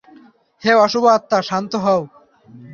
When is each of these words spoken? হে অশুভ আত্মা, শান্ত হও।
হে 0.61 0.71
অশুভ 0.85 1.03
আত্মা, 1.15 1.37
শান্ত 1.49 1.71
হও। 1.85 2.01